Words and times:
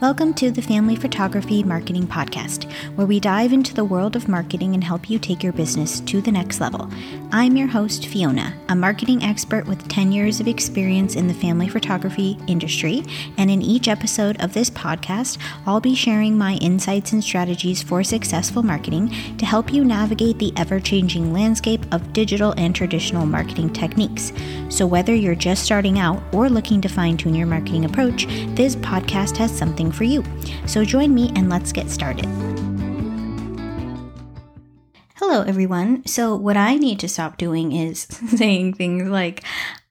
Welcome 0.00 0.34
to 0.34 0.50
the 0.50 0.60
Family 0.60 0.96
Photography 0.96 1.62
Marketing 1.62 2.04
Podcast, 2.04 2.70
where 2.96 3.06
we 3.06 3.20
dive 3.20 3.52
into 3.52 3.72
the 3.72 3.84
world 3.84 4.16
of 4.16 4.28
marketing 4.28 4.74
and 4.74 4.82
help 4.82 5.08
you 5.08 5.20
take 5.20 5.42
your 5.42 5.52
business 5.52 6.00
to 6.00 6.20
the 6.20 6.32
next 6.32 6.60
level. 6.60 6.90
I'm 7.30 7.56
your 7.56 7.68
host, 7.68 8.08
Fiona, 8.08 8.54
a 8.68 8.74
marketing 8.74 9.22
expert 9.22 9.66
with 9.66 9.88
10 9.88 10.10
years 10.10 10.40
of 10.40 10.48
experience 10.48 11.14
in 11.14 11.28
the 11.28 11.32
family 11.32 11.68
photography 11.68 12.36
industry. 12.48 13.04
And 13.38 13.50
in 13.50 13.62
each 13.62 13.86
episode 13.86 14.40
of 14.42 14.52
this 14.52 14.68
podcast, 14.68 15.38
I'll 15.64 15.80
be 15.80 15.94
sharing 15.94 16.36
my 16.36 16.54
insights 16.54 17.12
and 17.12 17.22
strategies 17.22 17.82
for 17.82 18.02
successful 18.02 18.64
marketing 18.64 19.14
to 19.38 19.46
help 19.46 19.72
you 19.72 19.84
navigate 19.84 20.38
the 20.38 20.52
ever 20.56 20.80
changing 20.80 21.32
landscape 21.32 21.86
of 21.94 22.12
digital 22.12 22.52
and 22.58 22.74
traditional 22.74 23.26
marketing 23.26 23.72
techniques. 23.72 24.32
So, 24.68 24.86
whether 24.86 25.14
you're 25.14 25.36
just 25.36 25.62
starting 25.62 26.00
out 26.00 26.20
or 26.34 26.50
looking 26.50 26.80
to 26.80 26.88
fine 26.88 27.16
tune 27.16 27.34
your 27.34 27.46
marketing 27.46 27.84
approach, 27.84 28.26
this 28.56 28.74
podcast 28.76 29.36
has 29.36 29.56
something 29.56 29.84
for 29.94 30.04
you. 30.04 30.24
So 30.66 30.84
join 30.84 31.14
me 31.14 31.32
and 31.34 31.48
let's 31.48 31.72
get 31.72 31.88
started. 31.88 32.28
Hello, 35.16 35.42
everyone. 35.42 36.04
So, 36.06 36.36
what 36.36 36.56
I 36.56 36.76
need 36.76 37.00
to 37.00 37.08
stop 37.08 37.38
doing 37.38 37.72
is 37.72 38.00
saying 38.36 38.74
things 38.74 39.08
like, 39.08 39.42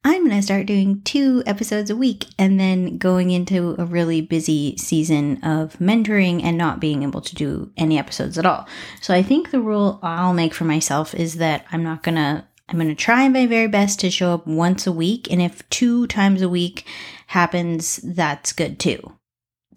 I'm 0.04 0.26
going 0.26 0.38
to 0.38 0.44
start 0.44 0.68
doing 0.68 1.02
two 1.02 1.42
episodes 1.46 1.90
a 1.90 1.96
week 1.96 2.28
and 2.38 2.60
then 2.60 2.98
going 2.98 3.32
into 3.32 3.76
a 3.80 3.86
really 3.86 4.22
busy 4.22 4.78
season 4.78 5.44
of 5.44 5.74
mentoring 5.80 6.44
and 6.44 6.58
not 6.58 6.80
being 6.80 7.04
able 7.04 7.22
to 7.22 7.36
do 7.36 7.72
any 7.78 7.98
episodes 7.98 8.38
at 8.38 8.46
all. 8.46 8.68
So, 9.02 9.14
I 9.14 9.24
think 9.24 9.50
the 9.52 9.60
rule 9.60 10.00
I'll 10.04 10.34
make 10.34 10.54
for 10.54 10.66
myself 10.66 11.16
is 11.16 11.36
that 11.36 11.66
I'm 11.72 11.84
not 11.84 12.04
going 12.04 12.16
to 12.16 12.46
I'm 12.70 12.78
going 12.78 12.88
to 12.90 12.96
try 12.96 13.28
my 13.28 13.46
very 13.46 13.68
best 13.68 14.00
to 14.02 14.12
show 14.12 14.34
up 14.34 14.48
once 14.48 14.88
a 14.88 14.92
week. 14.92 15.32
And 15.32 15.42
if 15.42 15.68
two 15.70 16.08
times 16.08 16.42
a 16.42 16.50
week 16.50 16.86
happens, 17.28 17.98
that's 17.98 18.54
good 18.54 18.80
too. 18.80 19.17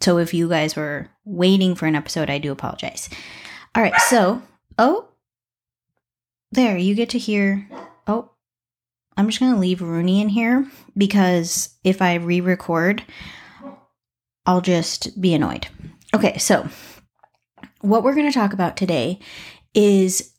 So 0.00 0.18
if 0.18 0.34
you 0.34 0.48
guys 0.48 0.76
were 0.76 1.08
waiting 1.24 1.74
for 1.74 1.86
an 1.86 1.96
episode, 1.96 2.30
I 2.30 2.38
do 2.38 2.52
apologize. 2.52 3.08
All 3.74 3.82
right, 3.82 3.98
so, 4.00 4.42
oh, 4.78 5.08
there, 6.52 6.76
you 6.76 6.94
get 6.94 7.10
to 7.10 7.18
hear. 7.18 7.68
Oh, 8.06 8.30
I'm 9.16 9.28
just 9.28 9.40
going 9.40 9.52
to 9.52 9.58
leave 9.58 9.82
Rooney 9.82 10.20
in 10.20 10.28
here 10.28 10.66
because 10.96 11.74
if 11.84 12.00
I 12.00 12.14
re 12.14 12.40
record, 12.40 13.02
I'll 14.44 14.60
just 14.60 15.20
be 15.20 15.34
annoyed. 15.34 15.66
Okay, 16.14 16.38
so 16.38 16.68
what 17.80 18.02
we're 18.02 18.14
going 18.14 18.30
to 18.30 18.38
talk 18.38 18.52
about 18.52 18.76
today 18.76 19.18
is 19.74 20.32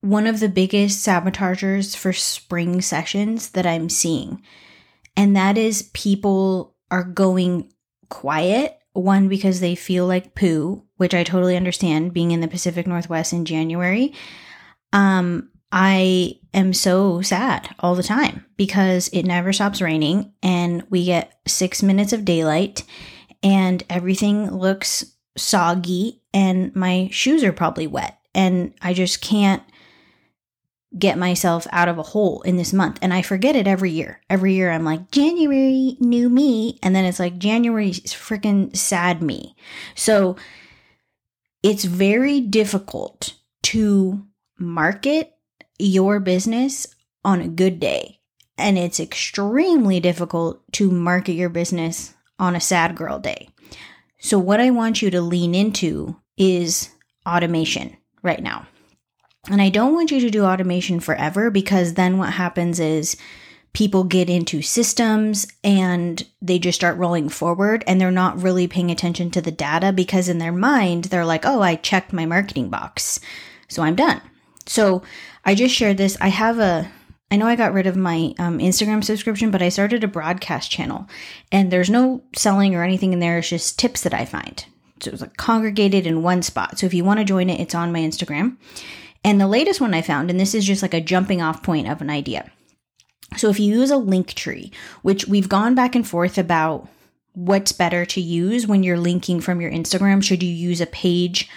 one 0.00 0.26
of 0.26 0.40
the 0.40 0.48
biggest 0.48 1.02
sabotagers 1.02 1.94
for 1.94 2.12
spring 2.12 2.80
sessions 2.80 3.50
that 3.50 3.66
I'm 3.66 3.88
seeing. 3.88 4.42
And 5.16 5.34
that 5.36 5.58
is 5.58 5.90
people 5.94 6.76
are 6.90 7.04
going 7.04 7.72
quiet 8.08 8.77
one, 8.92 9.28
because 9.28 9.60
they 9.60 9.74
feel 9.74 10.06
like 10.06 10.34
poo, 10.34 10.84
which 10.96 11.14
I 11.14 11.24
totally 11.24 11.56
understand 11.56 12.12
being 12.12 12.30
in 12.30 12.40
the 12.40 12.48
Pacific 12.48 12.86
Northwest 12.86 13.32
in 13.32 13.44
January. 13.44 14.14
Um, 14.92 15.50
I 15.70 16.38
am 16.54 16.72
so 16.72 17.20
sad 17.20 17.74
all 17.80 17.94
the 17.94 18.02
time 18.02 18.46
because 18.56 19.08
it 19.08 19.24
never 19.24 19.52
stops 19.52 19.82
raining 19.82 20.32
and 20.42 20.82
we 20.88 21.04
get 21.04 21.38
six 21.46 21.82
minutes 21.82 22.12
of 22.12 22.24
daylight 22.24 22.84
and 23.42 23.82
everything 23.90 24.50
looks 24.50 25.04
soggy 25.36 26.22
and 26.32 26.74
my 26.74 27.08
shoes 27.12 27.44
are 27.44 27.52
probably 27.52 27.86
wet 27.86 28.18
and 28.34 28.72
I 28.80 28.94
just 28.94 29.20
can't 29.20 29.62
get 30.96 31.18
myself 31.18 31.66
out 31.70 31.88
of 31.88 31.98
a 31.98 32.02
hole 32.02 32.40
in 32.42 32.56
this 32.56 32.72
month. 32.72 32.98
And 33.02 33.12
I 33.12 33.22
forget 33.22 33.56
it 33.56 33.66
every 33.66 33.90
year. 33.90 34.20
Every 34.30 34.54
year 34.54 34.70
I'm 34.70 34.84
like, 34.84 35.10
January, 35.10 35.96
new 36.00 36.28
me. 36.28 36.78
And 36.82 36.94
then 36.94 37.04
it's 37.04 37.18
like, 37.18 37.38
January, 37.38 37.90
is 37.90 38.14
freaking 38.14 38.74
sad 38.74 39.22
me. 39.22 39.54
So 39.94 40.36
it's 41.62 41.84
very 41.84 42.40
difficult 42.40 43.34
to 43.64 44.24
market 44.58 45.34
your 45.78 46.20
business 46.20 46.86
on 47.24 47.40
a 47.40 47.48
good 47.48 47.80
day. 47.80 48.20
And 48.56 48.78
it's 48.78 48.98
extremely 48.98 50.00
difficult 50.00 50.60
to 50.72 50.90
market 50.90 51.34
your 51.34 51.48
business 51.48 52.14
on 52.38 52.56
a 52.56 52.60
sad 52.60 52.96
girl 52.96 53.18
day. 53.18 53.48
So, 54.20 54.38
what 54.38 54.60
I 54.60 54.70
want 54.70 55.00
you 55.00 55.10
to 55.10 55.20
lean 55.20 55.54
into 55.54 56.16
is 56.36 56.90
automation 57.24 57.96
right 58.22 58.42
now. 58.42 58.66
And 59.50 59.62
I 59.62 59.68
don't 59.68 59.94
want 59.94 60.10
you 60.10 60.20
to 60.20 60.30
do 60.30 60.44
automation 60.44 61.00
forever 61.00 61.50
because 61.50 61.94
then 61.94 62.18
what 62.18 62.32
happens 62.34 62.80
is 62.80 63.16
people 63.72 64.04
get 64.04 64.28
into 64.28 64.62
systems 64.62 65.46
and 65.62 66.26
they 66.42 66.58
just 66.58 66.78
start 66.78 66.98
rolling 66.98 67.28
forward 67.28 67.84
and 67.86 68.00
they're 68.00 68.10
not 68.10 68.42
really 68.42 68.66
paying 68.66 68.90
attention 68.90 69.30
to 69.30 69.40
the 69.40 69.50
data 69.50 69.92
because 69.92 70.28
in 70.28 70.38
their 70.38 70.52
mind, 70.52 71.04
they're 71.04 71.24
like, 71.24 71.44
oh, 71.44 71.60
I 71.60 71.76
checked 71.76 72.12
my 72.12 72.26
marketing 72.26 72.70
box. 72.70 73.20
So 73.68 73.82
I'm 73.82 73.94
done. 73.94 74.20
So 74.66 75.02
I 75.44 75.54
just 75.54 75.74
shared 75.74 75.96
this. 75.96 76.16
I 76.20 76.28
have 76.28 76.58
a, 76.58 76.90
I 77.30 77.36
know 77.36 77.46
I 77.46 77.56
got 77.56 77.72
rid 77.72 77.86
of 77.86 77.96
my 77.96 78.34
um, 78.38 78.58
Instagram 78.58 79.04
subscription, 79.04 79.50
but 79.50 79.62
I 79.62 79.68
started 79.68 80.02
a 80.02 80.08
broadcast 80.08 80.70
channel 80.70 81.06
and 81.52 81.70
there's 81.70 81.90
no 81.90 82.22
selling 82.34 82.74
or 82.74 82.82
anything 82.82 83.12
in 83.12 83.20
there. 83.20 83.38
It's 83.38 83.50
just 83.50 83.78
tips 83.78 84.02
that 84.02 84.14
I 84.14 84.24
find. 84.24 84.64
So 85.00 85.08
it 85.08 85.12
was 85.12 85.20
like 85.20 85.36
congregated 85.36 86.06
in 86.06 86.22
one 86.22 86.42
spot. 86.42 86.78
So 86.78 86.86
if 86.86 86.94
you 86.94 87.04
want 87.04 87.20
to 87.20 87.24
join 87.24 87.50
it, 87.50 87.60
it's 87.60 87.74
on 87.74 87.92
my 87.92 88.00
Instagram. 88.00 88.56
And 89.24 89.40
the 89.40 89.48
latest 89.48 89.80
one 89.80 89.94
I 89.94 90.02
found, 90.02 90.30
and 90.30 90.38
this 90.38 90.54
is 90.54 90.64
just 90.64 90.82
like 90.82 90.94
a 90.94 91.00
jumping 91.00 91.42
off 91.42 91.62
point 91.62 91.88
of 91.88 92.00
an 92.00 92.10
idea. 92.10 92.50
So 93.36 93.50
if 93.50 93.60
you 93.60 93.74
use 93.74 93.90
a 93.90 93.94
Linktree, 93.94 94.72
which 95.02 95.26
we've 95.26 95.48
gone 95.48 95.74
back 95.74 95.94
and 95.94 96.06
forth 96.06 96.38
about 96.38 96.88
what's 97.34 97.72
better 97.72 98.04
to 98.06 98.20
use 98.20 98.66
when 98.66 98.82
you're 98.82 98.98
linking 98.98 99.40
from 99.40 99.60
your 99.60 99.70
Instagram, 99.70 100.22
should 100.22 100.42
you 100.42 100.50
use 100.52 100.80
a 100.80 100.86
page 100.86 101.48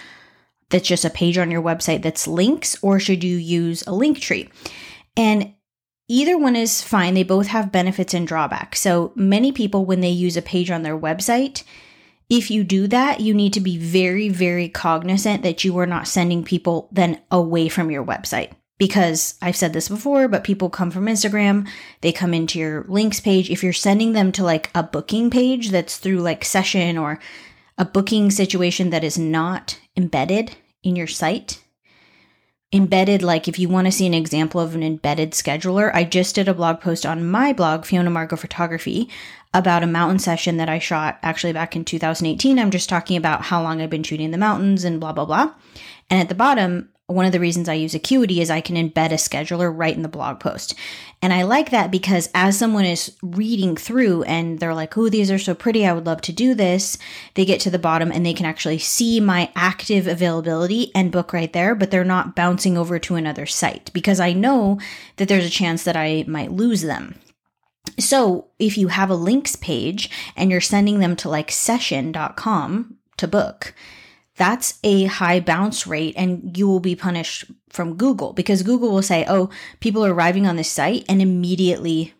that's 0.68 0.88
just 0.88 1.04
a 1.04 1.10
page 1.10 1.38
on 1.38 1.50
your 1.50 1.62
website 1.62 2.02
that's 2.02 2.26
links, 2.26 2.76
or 2.82 2.98
should 2.98 3.24
you 3.24 3.36
use 3.36 3.82
a 3.82 3.90
Linktree? 3.90 4.50
And 5.16 5.54
either 6.08 6.38
one 6.38 6.56
is 6.56 6.82
fine. 6.82 7.14
They 7.14 7.22
both 7.22 7.48
have 7.48 7.72
benefits 7.72 8.14
and 8.14 8.26
drawbacks. 8.26 8.80
So 8.80 9.12
many 9.14 9.52
people, 9.52 9.84
when 9.84 10.00
they 10.00 10.10
use 10.10 10.36
a 10.36 10.42
page 10.42 10.70
on 10.70 10.82
their 10.82 10.98
website, 10.98 11.62
if 12.32 12.50
you 12.50 12.64
do 12.64 12.86
that, 12.86 13.20
you 13.20 13.34
need 13.34 13.52
to 13.52 13.60
be 13.60 13.76
very, 13.76 14.30
very 14.30 14.66
cognizant 14.66 15.42
that 15.42 15.64
you 15.64 15.76
are 15.76 15.86
not 15.86 16.08
sending 16.08 16.42
people 16.42 16.88
then 16.90 17.20
away 17.30 17.68
from 17.68 17.90
your 17.90 18.02
website. 18.02 18.52
Because 18.78 19.34
I've 19.42 19.54
said 19.54 19.74
this 19.74 19.90
before, 19.90 20.28
but 20.28 20.42
people 20.42 20.70
come 20.70 20.90
from 20.90 21.04
Instagram, 21.04 21.68
they 22.00 22.10
come 22.10 22.32
into 22.32 22.58
your 22.58 22.86
links 22.88 23.20
page. 23.20 23.50
If 23.50 23.62
you're 23.62 23.74
sending 23.74 24.14
them 24.14 24.32
to 24.32 24.44
like 24.44 24.70
a 24.74 24.82
booking 24.82 25.28
page 25.28 25.68
that's 25.68 25.98
through 25.98 26.20
like 26.20 26.42
session 26.42 26.96
or 26.96 27.20
a 27.76 27.84
booking 27.84 28.30
situation 28.30 28.88
that 28.90 29.04
is 29.04 29.18
not 29.18 29.78
embedded 29.94 30.56
in 30.82 30.96
your 30.96 31.06
site, 31.06 31.61
embedded 32.72 33.22
like 33.22 33.48
if 33.48 33.58
you 33.58 33.68
want 33.68 33.86
to 33.86 33.92
see 33.92 34.06
an 34.06 34.14
example 34.14 34.60
of 34.60 34.74
an 34.74 34.82
embedded 34.82 35.32
scheduler 35.32 35.90
i 35.94 36.02
just 36.02 36.34
did 36.34 36.48
a 36.48 36.54
blog 36.54 36.80
post 36.80 37.04
on 37.04 37.28
my 37.28 37.52
blog 37.52 37.84
fiona 37.84 38.08
margo 38.08 38.34
photography 38.34 39.08
about 39.52 39.82
a 39.82 39.86
mountain 39.86 40.18
session 40.18 40.56
that 40.56 40.68
i 40.70 40.78
shot 40.78 41.18
actually 41.22 41.52
back 41.52 41.76
in 41.76 41.84
2018 41.84 42.58
i'm 42.58 42.70
just 42.70 42.88
talking 42.88 43.16
about 43.16 43.42
how 43.42 43.62
long 43.62 43.82
i've 43.82 43.90
been 43.90 44.02
shooting 44.02 44.30
the 44.30 44.38
mountains 44.38 44.84
and 44.84 45.00
blah 45.00 45.12
blah 45.12 45.26
blah. 45.26 45.52
And 46.10 46.20
at 46.20 46.28
the 46.28 46.34
bottom 46.34 46.90
one 47.12 47.26
of 47.26 47.32
the 47.32 47.40
reasons 47.40 47.68
I 47.68 47.74
use 47.74 47.94
Acuity 47.94 48.40
is 48.40 48.50
I 48.50 48.60
can 48.60 48.76
embed 48.76 49.12
a 49.12 49.14
scheduler 49.14 49.72
right 49.74 49.94
in 49.94 50.02
the 50.02 50.08
blog 50.08 50.40
post. 50.40 50.74
And 51.20 51.32
I 51.32 51.42
like 51.42 51.70
that 51.70 51.90
because 51.90 52.28
as 52.34 52.58
someone 52.58 52.84
is 52.84 53.16
reading 53.22 53.76
through 53.76 54.24
and 54.24 54.58
they're 54.58 54.74
like, 54.74 54.98
oh, 54.98 55.08
these 55.08 55.30
are 55.30 55.38
so 55.38 55.54
pretty, 55.54 55.86
I 55.86 55.92
would 55.92 56.06
love 56.06 56.20
to 56.22 56.32
do 56.32 56.54
this, 56.54 56.98
they 57.34 57.44
get 57.44 57.60
to 57.60 57.70
the 57.70 57.78
bottom 57.78 58.10
and 58.10 58.26
they 58.26 58.34
can 58.34 58.46
actually 58.46 58.78
see 58.78 59.20
my 59.20 59.50
active 59.54 60.06
availability 60.06 60.90
and 60.94 61.12
book 61.12 61.32
right 61.32 61.52
there, 61.52 61.74
but 61.74 61.90
they're 61.90 62.04
not 62.04 62.34
bouncing 62.34 62.76
over 62.76 62.98
to 62.98 63.14
another 63.14 63.46
site 63.46 63.92
because 63.92 64.18
I 64.18 64.32
know 64.32 64.80
that 65.16 65.28
there's 65.28 65.46
a 65.46 65.50
chance 65.50 65.84
that 65.84 65.96
I 65.96 66.24
might 66.26 66.50
lose 66.50 66.82
them. 66.82 67.14
So 67.98 68.48
if 68.58 68.78
you 68.78 68.88
have 68.88 69.10
a 69.10 69.14
links 69.14 69.56
page 69.56 70.10
and 70.36 70.50
you're 70.50 70.60
sending 70.60 70.98
them 70.98 71.16
to 71.16 71.28
like 71.28 71.50
session.com 71.50 72.96
to 73.16 73.28
book, 73.28 73.74
that's 74.42 74.80
a 74.82 75.04
high 75.04 75.38
bounce 75.38 75.86
rate 75.86 76.14
and 76.16 76.58
you 76.58 76.66
will 76.66 76.80
be 76.80 76.96
punished 76.96 77.44
from 77.70 77.94
Google 77.94 78.32
because 78.32 78.64
Google 78.64 78.90
will 78.90 79.00
say, 79.00 79.24
oh, 79.28 79.50
people 79.78 80.04
are 80.04 80.12
arriving 80.12 80.48
on 80.48 80.56
this 80.56 80.68
site 80.68 81.04
and 81.08 81.22
immediately 81.22 82.12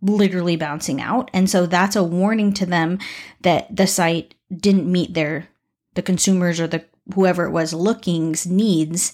literally 0.00 0.54
bouncing 0.54 1.00
out. 1.00 1.30
And 1.32 1.50
so 1.50 1.66
that's 1.66 1.96
a 1.96 2.04
warning 2.04 2.52
to 2.52 2.64
them 2.64 3.00
that 3.40 3.74
the 3.74 3.88
site 3.88 4.36
didn't 4.56 4.90
meet 4.90 5.14
their 5.14 5.48
the 5.94 6.02
consumers 6.02 6.60
or 6.60 6.68
the 6.68 6.84
whoever 7.12 7.44
it 7.44 7.50
was 7.50 7.74
looking's 7.74 8.46
needs. 8.46 9.12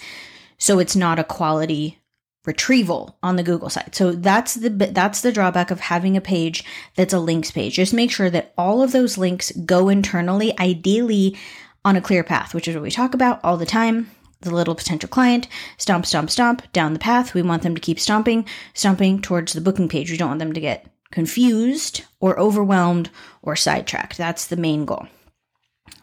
So 0.58 0.80
it's 0.80 0.94
not 0.94 1.18
a 1.18 1.24
quality 1.24 1.98
retrieval 2.44 3.16
on 3.22 3.36
the 3.36 3.42
Google 3.42 3.70
site. 3.70 3.94
So 3.94 4.12
that's 4.12 4.52
the 4.52 4.68
that's 4.68 5.22
the 5.22 5.32
drawback 5.32 5.70
of 5.70 5.80
having 5.80 6.14
a 6.14 6.20
page 6.20 6.62
that's 6.94 7.14
a 7.14 7.18
links 7.18 7.50
page. 7.50 7.76
Just 7.76 7.94
make 7.94 8.10
sure 8.10 8.28
that 8.28 8.52
all 8.58 8.82
of 8.82 8.92
those 8.92 9.16
links 9.16 9.50
go 9.64 9.88
internally, 9.88 10.52
ideally 10.58 11.38
on 11.84 11.96
a 11.96 12.00
clear 12.00 12.22
path, 12.22 12.54
which 12.54 12.68
is 12.68 12.74
what 12.74 12.82
we 12.82 12.90
talk 12.90 13.14
about 13.14 13.40
all 13.44 13.56
the 13.56 13.66
time. 13.66 14.10
The 14.42 14.54
little 14.54 14.74
potential 14.74 15.08
client, 15.08 15.48
stomp, 15.76 16.06
stomp, 16.06 16.30
stomp 16.30 16.72
down 16.72 16.94
the 16.94 16.98
path. 16.98 17.34
We 17.34 17.42
want 17.42 17.62
them 17.62 17.74
to 17.74 17.80
keep 17.80 18.00
stomping, 18.00 18.46
stomping 18.72 19.20
towards 19.20 19.52
the 19.52 19.60
booking 19.60 19.88
page. 19.88 20.10
We 20.10 20.16
don't 20.16 20.28
want 20.28 20.38
them 20.38 20.54
to 20.54 20.60
get 20.60 20.86
confused 21.12 22.04
or 22.20 22.38
overwhelmed 22.38 23.10
or 23.42 23.54
sidetracked. 23.54 24.16
That's 24.16 24.46
the 24.46 24.56
main 24.56 24.86
goal. 24.86 25.08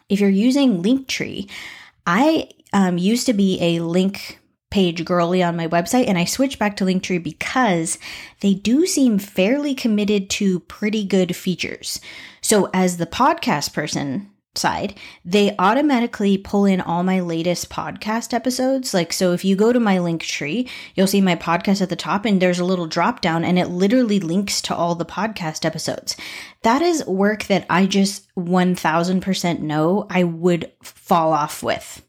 if 0.10 0.20
you're 0.20 0.30
using 0.30 0.84
Linktree, 0.84 1.50
I 2.06 2.50
um, 2.74 2.98
used 2.98 3.26
to 3.26 3.34
be 3.34 3.60
a 3.60 3.80
link 3.80 4.40
page 4.70 5.04
girly 5.06 5.42
on 5.42 5.56
my 5.56 5.68
website 5.68 6.08
and 6.08 6.18
I 6.18 6.26
switched 6.26 6.60
back 6.60 6.78
to 6.78 6.86
Linktree 6.86 7.24
because 7.24 7.98
they 8.42 8.54
do 8.54 8.86
seem 8.86 9.18
fairly 9.18 9.74
committed 9.74 10.30
to 10.32 10.60
pretty 10.62 11.06
good 11.06 11.36
features. 11.36 12.00
So 12.42 12.70
as 12.74 12.98
the 12.98 13.06
podcast 13.06 13.74
person 13.74 14.30
side, 14.58 14.96
they 15.24 15.56
automatically 15.58 16.38
pull 16.38 16.66
in 16.66 16.82
all 16.82 17.04
my 17.04 17.20
latest 17.20 17.70
podcast 17.70 18.34
episodes. 18.34 18.94
Like, 18.94 19.14
so 19.14 19.34
if 19.34 19.46
you 19.46 19.56
go 19.56 19.72
to 19.72 19.80
my 19.80 19.98
Linktree, 19.98 20.70
you'll 20.96 21.08
see 21.08 21.22
my 21.22 21.36
podcast 21.36 21.82
at 21.82 21.90
the 21.90 21.96
top 21.96 22.26
and 22.26 22.42
there's 22.42 22.60
a 22.60 22.66
little 22.66 22.88
drop 22.88 23.22
down 23.22 23.46
and 23.46 23.58
it 23.58 23.68
literally 23.68 24.20
links 24.20 24.62
to 24.64 24.76
all 24.76 24.96
the 24.96 25.06
podcast 25.06 25.66
episodes. 25.66 26.16
That 26.64 26.82
is 26.82 27.06
work 27.06 27.46
that 27.46 27.66
I 27.70 27.86
just 27.86 28.28
1000% 28.36 29.60
know 29.60 30.08
I 30.10 30.24
would 30.24 30.72
fall 30.82 31.34
off 31.34 31.64
with. 31.64 32.04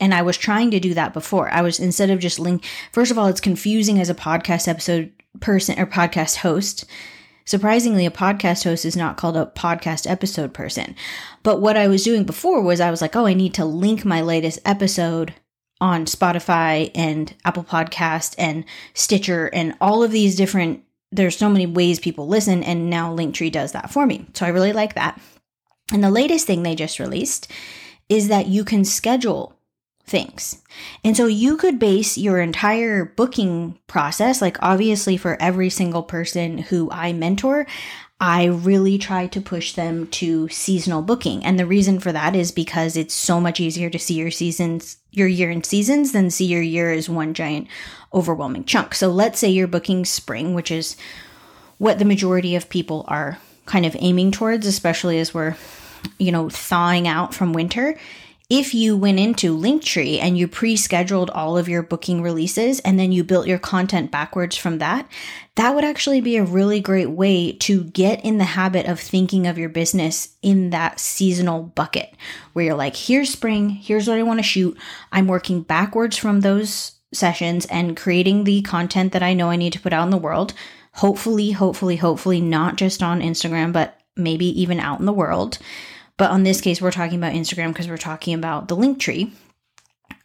And 0.00 0.14
I 0.14 0.22
was 0.22 0.38
trying 0.38 0.70
to 0.70 0.80
do 0.80 0.94
that 0.94 1.12
before. 1.12 1.50
I 1.50 1.60
was 1.60 1.78
instead 1.78 2.10
of 2.10 2.20
just 2.20 2.38
link, 2.38 2.64
first 2.92 3.10
of 3.10 3.18
all, 3.18 3.26
it's 3.26 3.40
confusing 3.40 4.00
as 4.00 4.08
a 4.08 4.14
podcast 4.14 4.66
episode 4.66 5.12
person 5.40 5.78
or 5.78 5.86
podcast 5.86 6.36
host 6.36 6.86
Surprisingly, 7.44 8.06
a 8.06 8.10
podcast 8.10 8.64
host 8.64 8.84
is 8.84 8.96
not 8.96 9.16
called 9.16 9.36
a 9.36 9.46
podcast 9.46 10.08
episode 10.08 10.54
person. 10.54 10.94
But 11.42 11.60
what 11.60 11.76
I 11.76 11.88
was 11.88 12.04
doing 12.04 12.24
before 12.24 12.62
was 12.62 12.80
I 12.80 12.90
was 12.90 13.00
like, 13.00 13.16
oh, 13.16 13.26
I 13.26 13.34
need 13.34 13.54
to 13.54 13.64
link 13.64 14.04
my 14.04 14.20
latest 14.20 14.60
episode 14.64 15.34
on 15.80 16.04
Spotify 16.04 16.90
and 16.94 17.34
Apple 17.44 17.64
Podcast 17.64 18.34
and 18.38 18.64
Stitcher 18.94 19.46
and 19.52 19.74
all 19.80 20.02
of 20.02 20.10
these 20.10 20.36
different 20.36 20.84
there's 21.12 21.36
so 21.36 21.48
many 21.48 21.66
ways 21.66 21.98
people 21.98 22.28
listen 22.28 22.62
and 22.62 22.88
now 22.88 23.14
Linktree 23.14 23.50
does 23.50 23.72
that 23.72 23.90
for 23.90 24.06
me. 24.06 24.26
So 24.34 24.46
I 24.46 24.50
really 24.50 24.72
like 24.72 24.94
that. 24.94 25.20
And 25.92 26.04
the 26.04 26.10
latest 26.10 26.46
thing 26.46 26.62
they 26.62 26.76
just 26.76 27.00
released 27.00 27.50
is 28.08 28.28
that 28.28 28.46
you 28.46 28.64
can 28.64 28.84
schedule 28.84 29.56
things. 30.10 30.60
And 31.04 31.16
so 31.16 31.26
you 31.26 31.56
could 31.56 31.78
base 31.78 32.18
your 32.18 32.40
entire 32.40 33.04
booking 33.04 33.78
process, 33.86 34.42
like 34.42 34.58
obviously 34.60 35.16
for 35.16 35.40
every 35.40 35.70
single 35.70 36.02
person 36.02 36.58
who 36.58 36.90
I 36.90 37.12
mentor, 37.12 37.66
I 38.20 38.46
really 38.46 38.98
try 38.98 39.28
to 39.28 39.40
push 39.40 39.72
them 39.72 40.08
to 40.08 40.48
seasonal 40.48 41.00
booking. 41.00 41.42
And 41.42 41.58
the 41.58 41.64
reason 41.64 42.00
for 42.00 42.12
that 42.12 42.36
is 42.36 42.52
because 42.52 42.96
it's 42.96 43.14
so 43.14 43.40
much 43.40 43.60
easier 43.60 43.88
to 43.88 43.98
see 43.98 44.14
your 44.14 44.32
seasons, 44.32 44.98
your 45.12 45.28
year 45.28 45.50
in 45.50 45.62
seasons 45.62 46.12
than 46.12 46.28
see 46.28 46.44
your 46.44 46.60
year 46.60 46.92
as 46.92 47.08
one 47.08 47.32
giant 47.32 47.68
overwhelming 48.12 48.64
chunk. 48.64 48.94
So 48.94 49.10
let's 49.10 49.38
say 49.38 49.48
you're 49.48 49.68
booking 49.68 50.04
spring, 50.04 50.52
which 50.52 50.70
is 50.70 50.96
what 51.78 51.98
the 51.98 52.04
majority 52.04 52.56
of 52.56 52.68
people 52.68 53.06
are 53.08 53.38
kind 53.64 53.86
of 53.86 53.96
aiming 54.00 54.32
towards, 54.32 54.66
especially 54.66 55.18
as 55.20 55.32
we're, 55.32 55.56
you 56.18 56.32
know, 56.32 56.50
thawing 56.50 57.08
out 57.08 57.32
from 57.32 57.52
winter 57.52 57.96
if 58.50 58.74
you 58.74 58.96
went 58.96 59.20
into 59.20 59.56
Linktree 59.56 60.18
and 60.20 60.36
you 60.36 60.48
pre 60.48 60.76
scheduled 60.76 61.30
all 61.30 61.56
of 61.56 61.68
your 61.68 61.84
booking 61.84 62.20
releases 62.20 62.80
and 62.80 62.98
then 62.98 63.12
you 63.12 63.22
built 63.22 63.46
your 63.46 63.60
content 63.60 64.10
backwards 64.10 64.56
from 64.56 64.78
that, 64.78 65.08
that 65.54 65.72
would 65.72 65.84
actually 65.84 66.20
be 66.20 66.36
a 66.36 66.44
really 66.44 66.80
great 66.80 67.10
way 67.10 67.52
to 67.52 67.84
get 67.84 68.24
in 68.24 68.38
the 68.38 68.44
habit 68.44 68.86
of 68.86 68.98
thinking 68.98 69.46
of 69.46 69.56
your 69.56 69.68
business 69.68 70.36
in 70.42 70.70
that 70.70 70.98
seasonal 70.98 71.62
bucket 71.62 72.12
where 72.52 72.64
you're 72.64 72.74
like, 72.74 72.96
here's 72.96 73.30
spring, 73.30 73.70
here's 73.70 74.08
what 74.08 74.18
I 74.18 74.24
want 74.24 74.40
to 74.40 74.44
shoot. 74.44 74.76
I'm 75.12 75.28
working 75.28 75.62
backwards 75.62 76.16
from 76.16 76.40
those 76.40 76.96
sessions 77.14 77.66
and 77.66 77.96
creating 77.96 78.44
the 78.44 78.62
content 78.62 79.12
that 79.12 79.22
I 79.22 79.32
know 79.32 79.50
I 79.50 79.56
need 79.56 79.72
to 79.74 79.80
put 79.80 79.92
out 79.92 80.04
in 80.04 80.10
the 80.10 80.16
world. 80.16 80.54
Hopefully, 80.94 81.52
hopefully, 81.52 81.96
hopefully, 81.96 82.40
not 82.40 82.74
just 82.74 83.00
on 83.00 83.20
Instagram, 83.20 83.72
but 83.72 84.00
maybe 84.16 84.46
even 84.60 84.80
out 84.80 84.98
in 84.98 85.06
the 85.06 85.12
world. 85.12 85.58
But 86.20 86.32
on 86.32 86.42
this 86.42 86.60
case, 86.60 86.82
we're 86.82 86.90
talking 86.90 87.16
about 87.16 87.32
Instagram 87.32 87.68
because 87.68 87.88
we're 87.88 87.96
talking 87.96 88.34
about 88.34 88.68
the 88.68 88.76
Linktree. 88.76 89.30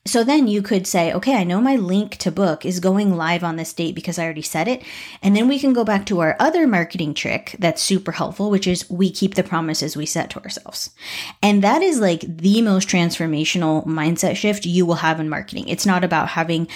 So 0.05 0.25
then 0.25 0.45
you 0.45 0.61
could 0.61 0.85
say, 0.85 1.13
okay, 1.13 1.37
I 1.37 1.45
know 1.45 1.61
my 1.61 1.77
link 1.77 2.17
to 2.17 2.33
book 2.33 2.65
is 2.65 2.81
going 2.81 3.15
live 3.15 3.45
on 3.45 3.55
this 3.55 3.71
date 3.71 3.95
because 3.95 4.19
I 4.19 4.25
already 4.25 4.41
said 4.41 4.67
it. 4.67 4.83
And 5.21 5.37
then 5.37 5.47
we 5.47 5.57
can 5.57 5.71
go 5.71 5.85
back 5.85 6.05
to 6.07 6.19
our 6.19 6.35
other 6.37 6.67
marketing 6.67 7.13
trick 7.13 7.55
that's 7.59 7.81
super 7.81 8.11
helpful, 8.11 8.51
which 8.51 8.67
is 8.67 8.89
we 8.89 9.09
keep 9.09 9.35
the 9.35 9.43
promises 9.43 9.95
we 9.95 10.05
set 10.05 10.29
to 10.31 10.41
ourselves. 10.41 10.89
And 11.41 11.63
that 11.63 11.81
is 11.81 12.01
like 12.01 12.23
the 12.27 12.61
most 12.61 12.89
transformational 12.89 13.85
mindset 13.85 14.35
shift 14.35 14.65
you 14.65 14.85
will 14.85 14.95
have 14.95 15.21
in 15.21 15.29
marketing. 15.29 15.69
It's 15.69 15.85
not 15.85 16.03
about 16.03 16.27
having 16.27 16.67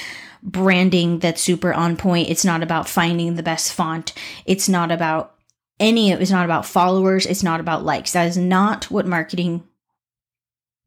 branding 0.42 1.20
that's 1.20 1.42
super 1.42 1.74
on 1.74 1.98
point. 1.98 2.30
It's 2.30 2.46
not 2.46 2.64
about 2.64 2.88
finding 2.88 3.36
the 3.36 3.44
best 3.44 3.74
font. 3.74 4.14
It's 4.46 4.70
not 4.70 4.94
about 4.94 5.36
any 5.80 6.12
it's 6.12 6.32
not 6.32 6.46
about 6.46 6.66
followers 6.66 7.26
it's 7.26 7.44
not 7.44 7.60
about 7.60 7.86
likes. 7.86 8.14
That 8.14 8.28
is 8.28 8.38
not 8.38 8.86
what 8.86 9.06
marketing 9.06 9.64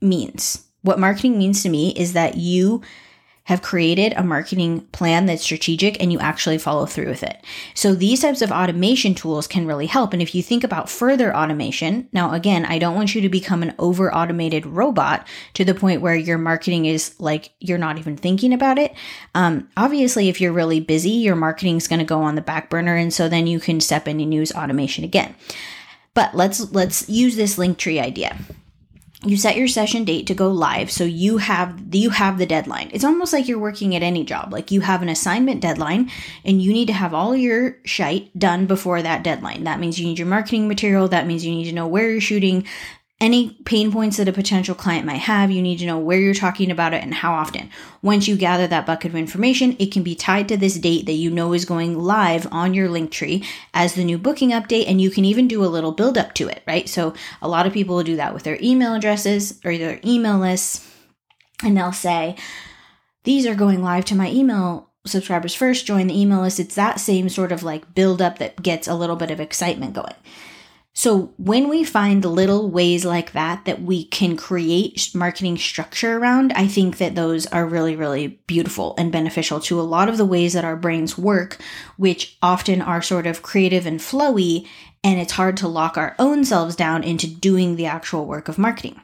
means. 0.00 0.64
What 0.82 0.98
marketing 0.98 1.38
means 1.38 1.62
to 1.62 1.68
me 1.68 1.90
is 1.90 2.12
that 2.12 2.36
you 2.36 2.82
have 3.44 3.60
created 3.60 4.12
a 4.16 4.22
marketing 4.22 4.80
plan 4.92 5.26
that's 5.26 5.42
strategic 5.42 6.00
and 6.00 6.12
you 6.12 6.18
actually 6.20 6.58
follow 6.58 6.86
through 6.86 7.08
with 7.08 7.24
it. 7.24 7.44
So 7.74 7.94
these 7.94 8.20
types 8.20 8.40
of 8.40 8.52
automation 8.52 9.14
tools 9.14 9.48
can 9.48 9.66
really 9.66 9.86
help. 9.86 10.12
And 10.12 10.22
if 10.22 10.34
you 10.34 10.42
think 10.42 10.62
about 10.62 10.88
further 10.88 11.34
automation, 11.36 12.08
now 12.12 12.32
again, 12.32 12.64
I 12.64 12.78
don't 12.78 12.94
want 12.94 13.14
you 13.14 13.20
to 13.20 13.28
become 13.28 13.62
an 13.62 13.74
over 13.80 14.14
automated 14.14 14.64
robot 14.64 15.26
to 15.54 15.64
the 15.64 15.74
point 15.74 16.02
where 16.02 16.14
your 16.14 16.38
marketing 16.38 16.86
is 16.86 17.18
like 17.18 17.50
you're 17.58 17.78
not 17.78 17.98
even 17.98 18.16
thinking 18.16 18.54
about 18.54 18.78
it. 18.78 18.94
Um, 19.34 19.68
obviously, 19.76 20.28
if 20.28 20.40
you're 20.40 20.52
really 20.52 20.80
busy, 20.80 21.10
your 21.10 21.36
marketing 21.36 21.76
is 21.76 21.88
going 21.88 21.98
to 21.98 22.04
go 22.04 22.22
on 22.22 22.36
the 22.36 22.42
back 22.42 22.70
burner. 22.70 22.94
And 22.94 23.12
so 23.12 23.28
then 23.28 23.48
you 23.48 23.58
can 23.58 23.80
step 23.80 24.06
in 24.06 24.20
and 24.20 24.32
use 24.32 24.52
automation 24.52 25.02
again. 25.02 25.34
But 26.14 26.36
let's 26.36 26.72
let's 26.72 27.08
use 27.08 27.36
this 27.36 27.56
Linktree 27.56 28.00
idea 28.00 28.38
you 29.24 29.36
set 29.36 29.56
your 29.56 29.68
session 29.68 30.04
date 30.04 30.26
to 30.26 30.34
go 30.34 30.48
live 30.48 30.90
so 30.90 31.04
you 31.04 31.38
have 31.38 31.80
you 31.94 32.10
have 32.10 32.38
the 32.38 32.46
deadline. 32.46 32.90
It's 32.92 33.04
almost 33.04 33.32
like 33.32 33.46
you're 33.46 33.58
working 33.58 33.94
at 33.94 34.02
any 34.02 34.24
job. 34.24 34.52
Like 34.52 34.70
you 34.70 34.80
have 34.80 35.02
an 35.02 35.08
assignment 35.08 35.60
deadline 35.60 36.10
and 36.44 36.60
you 36.60 36.72
need 36.72 36.86
to 36.86 36.92
have 36.92 37.14
all 37.14 37.36
your 37.36 37.76
shite 37.84 38.36
done 38.36 38.66
before 38.66 39.00
that 39.02 39.22
deadline. 39.22 39.64
That 39.64 39.78
means 39.78 39.98
you 39.98 40.06
need 40.06 40.18
your 40.18 40.26
marketing 40.26 40.66
material. 40.66 41.06
That 41.08 41.26
means 41.26 41.44
you 41.44 41.54
need 41.54 41.66
to 41.66 41.72
know 41.72 41.86
where 41.86 42.10
you're 42.10 42.20
shooting 42.20 42.66
any 43.22 43.50
pain 43.64 43.92
points 43.92 44.16
that 44.16 44.26
a 44.26 44.32
potential 44.32 44.74
client 44.74 45.06
might 45.06 45.20
have, 45.20 45.48
you 45.48 45.62
need 45.62 45.78
to 45.78 45.86
know 45.86 45.96
where 45.96 46.18
you're 46.18 46.34
talking 46.34 46.72
about 46.72 46.92
it 46.92 47.04
and 47.04 47.14
how 47.14 47.32
often. 47.32 47.70
Once 48.02 48.26
you 48.26 48.36
gather 48.36 48.66
that 48.66 48.84
bucket 48.84 49.12
of 49.12 49.16
information, 49.16 49.76
it 49.78 49.92
can 49.92 50.02
be 50.02 50.16
tied 50.16 50.48
to 50.48 50.56
this 50.56 50.74
date 50.74 51.06
that 51.06 51.12
you 51.12 51.30
know 51.30 51.52
is 51.52 51.64
going 51.64 51.96
live 51.96 52.48
on 52.50 52.74
your 52.74 52.88
Linktree 52.88 53.46
as 53.72 53.94
the 53.94 54.02
new 54.02 54.18
booking 54.18 54.50
update, 54.50 54.88
and 54.88 55.00
you 55.00 55.08
can 55.08 55.24
even 55.24 55.46
do 55.46 55.64
a 55.64 55.66
little 55.66 55.92
build 55.92 56.18
up 56.18 56.34
to 56.34 56.48
it, 56.48 56.64
right? 56.66 56.88
So 56.88 57.14
a 57.40 57.46
lot 57.46 57.64
of 57.64 57.72
people 57.72 57.94
will 57.94 58.02
do 58.02 58.16
that 58.16 58.34
with 58.34 58.42
their 58.42 58.58
email 58.60 58.92
addresses 58.92 59.60
or 59.64 59.78
their 59.78 60.00
email 60.04 60.38
lists, 60.38 60.84
and 61.62 61.76
they'll 61.76 61.92
say, 61.92 62.34
These 63.22 63.46
are 63.46 63.54
going 63.54 63.84
live 63.84 64.04
to 64.06 64.16
my 64.16 64.32
email 64.32 64.90
subscribers 65.06 65.54
first, 65.54 65.86
join 65.86 66.08
the 66.08 66.20
email 66.20 66.40
list. 66.40 66.58
It's 66.58 66.74
that 66.74 66.98
same 66.98 67.28
sort 67.28 67.52
of 67.52 67.62
like 67.62 67.94
build 67.94 68.20
up 68.20 68.38
that 68.38 68.62
gets 68.62 68.88
a 68.88 68.94
little 68.94 69.16
bit 69.16 69.30
of 69.30 69.38
excitement 69.38 69.94
going. 69.94 70.14
So 70.94 71.32
when 71.38 71.70
we 71.70 71.84
find 71.84 72.22
little 72.22 72.70
ways 72.70 73.04
like 73.04 73.32
that 73.32 73.64
that 73.64 73.80
we 73.80 74.04
can 74.04 74.36
create 74.36 75.10
marketing 75.14 75.56
structure 75.56 76.18
around, 76.18 76.52
I 76.52 76.66
think 76.66 76.98
that 76.98 77.14
those 77.14 77.46
are 77.46 77.66
really, 77.66 77.96
really 77.96 78.40
beautiful 78.46 78.94
and 78.98 79.10
beneficial 79.10 79.58
to 79.60 79.80
a 79.80 79.82
lot 79.82 80.10
of 80.10 80.18
the 80.18 80.26
ways 80.26 80.52
that 80.52 80.66
our 80.66 80.76
brains 80.76 81.16
work, 81.16 81.58
which 81.96 82.36
often 82.42 82.82
are 82.82 83.00
sort 83.00 83.26
of 83.26 83.42
creative 83.42 83.86
and 83.86 84.00
flowy. 84.00 84.68
And 85.02 85.18
it's 85.18 85.32
hard 85.32 85.56
to 85.58 85.68
lock 85.68 85.96
our 85.96 86.14
own 86.18 86.44
selves 86.44 86.76
down 86.76 87.02
into 87.04 87.26
doing 87.26 87.76
the 87.76 87.86
actual 87.86 88.26
work 88.26 88.48
of 88.48 88.58
marketing. 88.58 89.00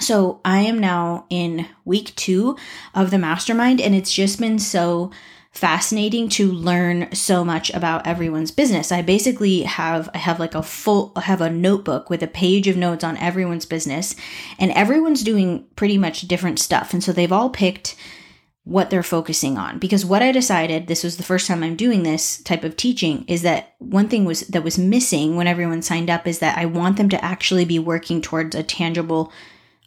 So 0.00 0.40
I 0.44 0.58
am 0.60 0.78
now 0.78 1.24
in 1.30 1.68
week 1.84 2.14
two 2.16 2.56
of 2.94 3.10
the 3.10 3.18
mastermind, 3.18 3.80
and 3.80 3.94
it's 3.94 4.12
just 4.12 4.38
been 4.38 4.58
so 4.58 5.10
fascinating 5.56 6.28
to 6.28 6.52
learn 6.52 7.12
so 7.14 7.44
much 7.44 7.70
about 7.72 8.06
everyone's 8.06 8.50
business. 8.50 8.92
I 8.92 9.02
basically 9.02 9.62
have 9.62 10.08
I 10.14 10.18
have 10.18 10.38
like 10.38 10.54
a 10.54 10.62
full 10.62 11.12
I 11.16 11.22
have 11.22 11.40
a 11.40 11.50
notebook 11.50 12.10
with 12.10 12.22
a 12.22 12.28
page 12.28 12.68
of 12.68 12.76
notes 12.76 13.02
on 13.02 13.16
everyone's 13.16 13.66
business 13.66 14.14
and 14.58 14.70
everyone's 14.72 15.22
doing 15.22 15.66
pretty 15.74 15.96
much 15.96 16.28
different 16.28 16.58
stuff. 16.58 16.92
And 16.92 17.02
so 17.02 17.12
they've 17.12 17.32
all 17.32 17.50
picked 17.50 17.96
what 18.64 18.90
they're 18.90 19.02
focusing 19.02 19.56
on 19.56 19.78
because 19.78 20.04
what 20.04 20.22
I 20.22 20.32
decided 20.32 20.88
this 20.88 21.04
was 21.04 21.16
the 21.16 21.22
first 21.22 21.46
time 21.46 21.62
I'm 21.62 21.76
doing 21.76 22.02
this 22.02 22.42
type 22.42 22.64
of 22.64 22.76
teaching 22.76 23.24
is 23.28 23.42
that 23.42 23.76
one 23.78 24.08
thing 24.08 24.24
was 24.24 24.40
that 24.48 24.64
was 24.64 24.76
missing 24.76 25.36
when 25.36 25.46
everyone 25.46 25.82
signed 25.82 26.10
up 26.10 26.26
is 26.26 26.40
that 26.40 26.58
I 26.58 26.66
want 26.66 26.96
them 26.96 27.08
to 27.10 27.24
actually 27.24 27.64
be 27.64 27.78
working 27.78 28.20
towards 28.20 28.56
a 28.56 28.62
tangible 28.62 29.32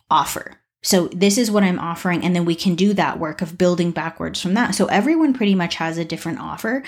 offer. 0.10 0.60
So 0.82 1.08
this 1.08 1.38
is 1.38 1.52
what 1.52 1.64
I'm 1.64 1.80
offering. 1.80 2.24
And 2.24 2.36
then 2.36 2.46
we 2.46 2.56
can 2.56 2.76
do 2.76 2.94
that 2.94 3.20
work 3.20 3.42
of 3.42 3.58
building 3.58 3.92
backwards 3.92 4.42
from 4.42 4.54
that. 4.54 4.76
So 4.76 4.86
everyone 4.86 5.34
pretty 5.34 5.56
much 5.56 5.76
has 5.76 5.98
a 5.98 6.06
different 6.06 6.40
offer. 6.40 6.84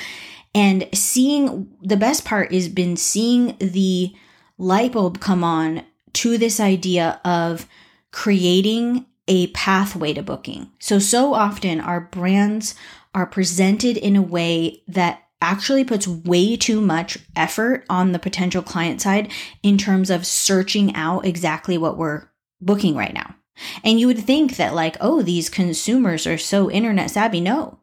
And 0.53 0.88
seeing 0.93 1.69
the 1.81 1.98
best 1.98 2.25
part 2.25 2.51
is 2.51 2.67
been 2.69 2.98
seeing 2.98 3.57
the 3.60 4.13
light 4.57 4.93
bulb 4.93 5.19
come 5.19 5.43
on 5.43 5.83
to 6.13 6.38
this 6.38 6.60
idea 6.60 7.19
of 7.24 7.67
creating 8.12 9.05
a 9.27 9.48
pathway 9.48 10.13
to 10.13 10.24
booking. 10.24 10.69
So, 10.79 11.00
so 11.00 11.33
often 11.33 11.79
our 11.79 12.01
brands 12.01 12.75
are 13.13 13.25
presented 13.25 13.98
in 13.98 14.15
a 14.15 14.21
way 14.21 14.83
that 14.88 15.24
actually 15.41 15.83
puts 15.83 16.07
way 16.07 16.55
too 16.55 16.81
much 16.81 17.17
effort 17.36 17.86
on 17.89 18.12
the 18.12 18.19
potential 18.19 18.62
client 18.62 19.01
side 19.01 19.31
in 19.63 19.77
terms 19.77 20.10
of 20.10 20.25
searching 20.25 20.95
out 20.95 21.25
exactly 21.25 21.77
what 21.77 21.98
we're 21.98 22.27
booking 22.60 22.95
right 22.95 23.13
now. 23.13 23.36
And 23.84 24.00
you 24.00 24.08
would 24.08 24.20
think 24.20 24.58
that, 24.58 24.74
like, 24.74 24.98
oh, 25.01 25.22
these 25.22 25.50
consumers 25.50 26.25
are 26.25 26.38
so 26.38 26.72
internet 26.72 27.12
savvy. 27.12 27.41
No, 27.41 27.79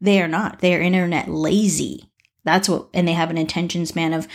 they 0.00 0.20
are 0.20 0.28
not. 0.28 0.60
They 0.60 0.74
are 0.74 0.80
internet 0.80 1.28
lazy. 1.28 2.10
That's 2.44 2.68
what, 2.68 2.88
and 2.92 3.06
they 3.06 3.12
have 3.12 3.30
an 3.30 3.38
attention 3.38 3.86
span 3.86 4.12
of 4.12 4.26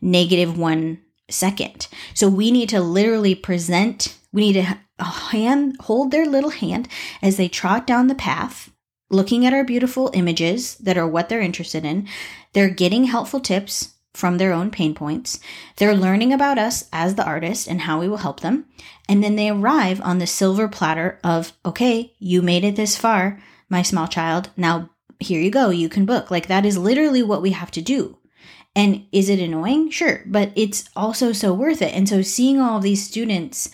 negative 0.00 0.58
one 0.58 1.00
second. 1.30 1.88
So 2.12 2.28
we 2.28 2.50
need 2.50 2.68
to 2.68 2.80
literally 2.80 3.34
present, 3.34 4.18
we 4.32 4.52
need 4.52 4.64
to 4.64 4.78
hand, 5.02 5.76
hold 5.80 6.10
their 6.10 6.26
little 6.26 6.50
hand 6.50 6.88
as 7.22 7.36
they 7.36 7.48
trot 7.48 7.86
down 7.86 8.08
the 8.08 8.14
path, 8.14 8.70
looking 9.10 9.46
at 9.46 9.54
our 9.54 9.64
beautiful 9.64 10.10
images 10.12 10.74
that 10.76 10.98
are 10.98 11.08
what 11.08 11.28
they're 11.28 11.40
interested 11.40 11.84
in. 11.86 12.06
They're 12.52 12.68
getting 12.68 13.04
helpful 13.04 13.40
tips 13.40 13.93
from 14.14 14.38
their 14.38 14.52
own 14.52 14.70
pain 14.70 14.94
points. 14.94 15.40
They're 15.76 15.94
learning 15.94 16.32
about 16.32 16.56
us 16.56 16.88
as 16.92 17.16
the 17.16 17.24
artist 17.26 17.68
and 17.68 17.82
how 17.82 18.00
we 18.00 18.08
will 18.08 18.18
help 18.18 18.40
them. 18.40 18.66
And 19.08 19.22
then 19.22 19.36
they 19.36 19.50
arrive 19.50 20.00
on 20.00 20.18
the 20.18 20.26
silver 20.26 20.68
platter 20.68 21.18
of, 21.22 21.52
okay, 21.66 22.14
you 22.18 22.40
made 22.40 22.64
it 22.64 22.76
this 22.76 22.96
far, 22.96 23.42
my 23.68 23.82
small 23.82 24.06
child. 24.06 24.50
Now, 24.56 24.90
here 25.18 25.40
you 25.40 25.50
go. 25.50 25.70
You 25.70 25.88
can 25.88 26.06
book. 26.06 26.30
Like 26.30 26.46
that 26.46 26.64
is 26.64 26.78
literally 26.78 27.22
what 27.22 27.42
we 27.42 27.50
have 27.50 27.70
to 27.72 27.82
do. 27.82 28.18
And 28.76 29.06
is 29.12 29.28
it 29.28 29.38
annoying? 29.38 29.90
Sure. 29.90 30.22
But 30.26 30.52
it's 30.56 30.88
also 30.96 31.32
so 31.32 31.52
worth 31.52 31.82
it. 31.82 31.94
And 31.94 32.08
so 32.08 32.22
seeing 32.22 32.60
all 32.60 32.78
of 32.78 32.82
these 32.82 33.06
students 33.06 33.70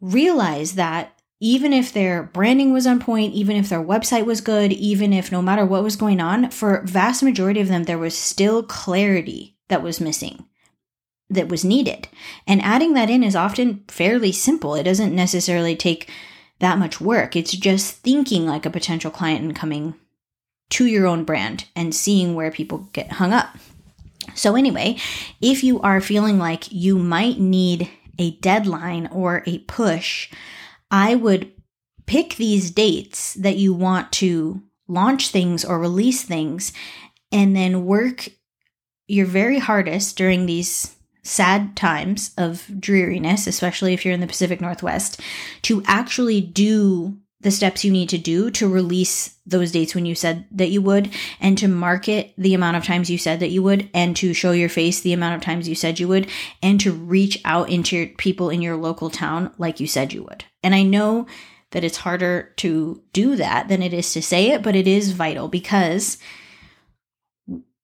realize 0.00 0.74
that 0.74 1.20
even 1.42 1.72
if 1.72 1.92
their 1.92 2.22
branding 2.22 2.72
was 2.72 2.86
on 2.86 3.00
point, 3.00 3.34
even 3.34 3.56
if 3.56 3.68
their 3.68 3.82
website 3.82 4.24
was 4.24 4.40
good, 4.40 4.72
even 4.72 5.12
if 5.12 5.32
no 5.32 5.42
matter 5.42 5.66
what 5.66 5.82
was 5.82 5.96
going 5.96 6.20
on, 6.20 6.48
for 6.50 6.82
vast 6.84 7.20
majority 7.20 7.60
of 7.60 7.66
them, 7.66 7.82
there 7.82 7.98
was 7.98 8.16
still 8.16 8.62
clarity 8.62 9.56
that 9.68 9.82
was 9.82 10.00
missing, 10.00 10.44
that 11.28 11.48
was 11.48 11.64
needed. 11.64 12.06
And 12.46 12.62
adding 12.62 12.92
that 12.92 13.10
in 13.10 13.24
is 13.24 13.34
often 13.34 13.82
fairly 13.88 14.30
simple. 14.30 14.76
It 14.76 14.84
doesn't 14.84 15.16
necessarily 15.16 15.74
take 15.74 16.08
that 16.60 16.78
much 16.78 17.00
work. 17.00 17.34
It's 17.34 17.50
just 17.50 17.96
thinking 17.96 18.46
like 18.46 18.64
a 18.64 18.70
potential 18.70 19.10
client 19.10 19.42
and 19.42 19.56
coming 19.56 19.96
to 20.70 20.86
your 20.86 21.08
own 21.08 21.24
brand 21.24 21.64
and 21.74 21.92
seeing 21.92 22.36
where 22.36 22.52
people 22.52 22.88
get 22.92 23.14
hung 23.14 23.32
up. 23.32 23.48
So, 24.36 24.54
anyway, 24.54 24.96
if 25.40 25.64
you 25.64 25.80
are 25.80 26.00
feeling 26.00 26.38
like 26.38 26.70
you 26.70 26.98
might 26.98 27.40
need 27.40 27.90
a 28.16 28.30
deadline 28.36 29.08
or 29.08 29.42
a 29.44 29.58
push, 29.58 30.30
I 30.92 31.14
would 31.14 31.50
pick 32.06 32.36
these 32.36 32.70
dates 32.70 33.34
that 33.34 33.56
you 33.56 33.72
want 33.72 34.12
to 34.12 34.62
launch 34.86 35.30
things 35.30 35.64
or 35.64 35.78
release 35.78 36.22
things 36.22 36.72
and 37.32 37.56
then 37.56 37.86
work 37.86 38.28
your 39.08 39.26
very 39.26 39.58
hardest 39.58 40.16
during 40.16 40.44
these 40.44 40.94
sad 41.22 41.76
times 41.76 42.32
of 42.36 42.66
dreariness, 42.78 43.46
especially 43.46 43.94
if 43.94 44.04
you're 44.04 44.14
in 44.14 44.20
the 44.20 44.26
Pacific 44.26 44.60
Northwest, 44.60 45.20
to 45.62 45.82
actually 45.86 46.40
do 46.40 47.16
the 47.42 47.50
steps 47.50 47.84
you 47.84 47.90
need 47.90 48.08
to 48.08 48.18
do 48.18 48.50
to 48.52 48.68
release 48.68 49.36
those 49.44 49.72
dates 49.72 49.94
when 49.94 50.06
you 50.06 50.14
said 50.14 50.46
that 50.52 50.70
you 50.70 50.80
would 50.80 51.12
and 51.40 51.58
to 51.58 51.68
market 51.68 52.32
the 52.38 52.54
amount 52.54 52.76
of 52.76 52.84
times 52.84 53.10
you 53.10 53.18
said 53.18 53.40
that 53.40 53.50
you 53.50 53.62
would 53.62 53.88
and 53.92 54.16
to 54.16 54.32
show 54.32 54.52
your 54.52 54.68
face 54.68 55.00
the 55.00 55.12
amount 55.12 55.34
of 55.34 55.40
times 55.42 55.68
you 55.68 55.74
said 55.74 55.98
you 55.98 56.08
would 56.08 56.28
and 56.62 56.80
to 56.80 56.92
reach 56.92 57.40
out 57.44 57.68
into 57.68 58.06
people 58.16 58.48
in 58.48 58.62
your 58.62 58.76
local 58.76 59.10
town 59.10 59.52
like 59.58 59.80
you 59.80 59.86
said 59.86 60.12
you 60.12 60.22
would. 60.22 60.44
And 60.62 60.74
I 60.74 60.82
know 60.82 61.26
that 61.72 61.84
it's 61.84 61.98
harder 61.98 62.52
to 62.56 63.02
do 63.12 63.36
that 63.36 63.68
than 63.68 63.82
it 63.82 63.92
is 63.92 64.12
to 64.12 64.22
say 64.22 64.50
it, 64.50 64.62
but 64.62 64.76
it 64.76 64.86
is 64.86 65.12
vital 65.12 65.48
because 65.48 66.18